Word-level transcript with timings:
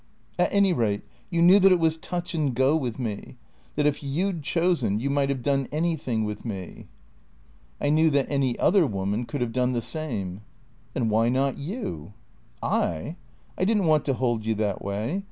"At 0.39 0.51
any 0.51 0.73
rate 0.73 1.03
you 1.29 1.43
knew 1.43 1.59
that 1.59 1.71
it 1.71 1.77
was 1.79 1.95
touch 1.95 2.33
and 2.33 2.55
go 2.55 2.75
with 2.75 2.97
me? 2.97 3.35
That 3.75 3.85
if 3.85 4.01
you 4.01 4.33
'd 4.33 4.41
chosen 4.41 4.99
you 4.99 5.11
might 5.11 5.29
have 5.29 5.43
done 5.43 5.67
anything 5.71 6.23
with 6.23 6.43
me?"" 6.43 6.87
I 7.79 7.91
knew 7.91 8.09
that 8.09 8.25
any 8.27 8.57
other 8.57 8.87
woman 8.87 9.25
could 9.25 9.41
have 9.41 9.53
done 9.53 9.73
the 9.73 9.79
same."" 9.83 10.41
Then 10.95 11.07
why 11.09 11.29
not 11.29 11.59
you?"" 11.59 12.13
I? 12.63 13.15
I 13.55 13.63
did 13.63 13.77
n't 13.77 13.83
want 13.85 14.03
to 14.05 14.15
hold 14.15 14.43
you 14.43 14.55
that 14.55 14.83
way. 14.83 15.19